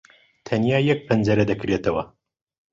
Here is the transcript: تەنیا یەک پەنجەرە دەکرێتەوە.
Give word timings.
تەنیا 0.45 0.79
یەک 0.89 0.99
پەنجەرە 1.07 1.45
دەکرێتەوە. 1.51 2.03